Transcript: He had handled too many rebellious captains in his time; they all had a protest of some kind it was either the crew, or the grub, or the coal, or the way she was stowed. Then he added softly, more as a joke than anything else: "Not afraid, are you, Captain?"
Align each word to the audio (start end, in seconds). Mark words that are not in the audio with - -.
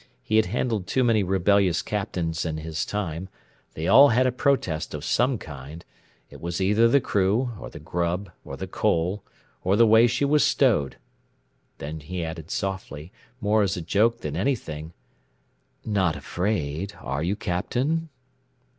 He 0.23 0.37
had 0.37 0.47
handled 0.47 0.87
too 0.87 1.03
many 1.03 1.21
rebellious 1.21 1.83
captains 1.83 2.43
in 2.43 2.57
his 2.57 2.85
time; 2.87 3.29
they 3.75 3.87
all 3.87 4.09
had 4.09 4.25
a 4.25 4.31
protest 4.31 4.95
of 4.95 5.05
some 5.05 5.37
kind 5.37 5.85
it 6.31 6.41
was 6.41 6.59
either 6.59 6.87
the 6.87 6.99
crew, 6.99 7.51
or 7.59 7.69
the 7.69 7.77
grub, 7.77 8.31
or 8.43 8.57
the 8.57 8.65
coal, 8.65 9.21
or 9.63 9.75
the 9.75 9.85
way 9.85 10.07
she 10.07 10.25
was 10.25 10.43
stowed. 10.43 10.95
Then 11.77 11.99
he 11.99 12.25
added 12.25 12.49
softly, 12.49 13.11
more 13.39 13.61
as 13.61 13.77
a 13.77 13.81
joke 13.83 14.21
than 14.21 14.35
anything 14.35 14.85
else: 14.85 14.93
"Not 15.85 16.15
afraid, 16.15 16.95
are 16.99 17.21
you, 17.21 17.35
Captain?" 17.35 18.09